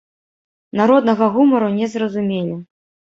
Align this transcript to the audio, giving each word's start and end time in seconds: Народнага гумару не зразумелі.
Народнага 0.79 1.27
гумару 1.35 1.69
не 1.75 1.85
зразумелі. 1.93 2.57